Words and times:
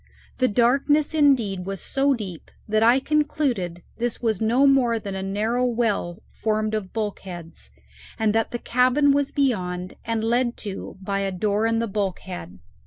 The 0.39 0.47
darkness, 0.47 1.13
indeed, 1.13 1.67
was 1.67 1.79
so 1.79 2.15
deep 2.15 2.49
that 2.67 2.81
I 2.81 2.99
concluded 2.99 3.83
this 3.99 4.19
was 4.19 4.41
no 4.41 4.65
more 4.65 4.97
than 4.97 5.13
a 5.13 5.21
narrow 5.21 5.63
well 5.63 6.23
formed 6.31 6.73
of 6.73 6.91
bulkheads, 6.91 7.69
and 8.17 8.33
that 8.33 8.49
the 8.49 8.57
cabin 8.57 9.11
was 9.11 9.31
beyond, 9.31 9.93
and 10.03 10.23
led 10.23 10.57
to 10.65 10.97
by 11.03 11.19
a 11.19 11.31
door 11.31 11.67
in 11.67 11.77
the 11.77 11.87
bulkhead. 11.87 12.57